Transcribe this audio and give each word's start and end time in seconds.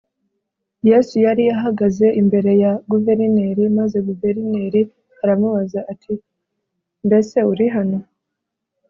Yesu 0.89 1.15
yari 1.25 1.43
ahagaze 1.57 2.05
imbere 2.21 2.51
ya 2.63 2.71
guverineri 2.91 3.63
maze 3.77 3.97
guverineri 4.07 4.81
aramubaza 5.23 5.79
ati 5.93 6.13
mbese 7.05 7.37
uri 7.51 7.67
hano 7.75 7.99